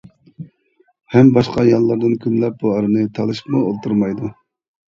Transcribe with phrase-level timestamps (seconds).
[1.15, 4.33] ھەم باشقا ئاياللاردىن كۈنلەپ بۇ ئەرنى تالىشىپمۇ ئولتۇرمايدۇ.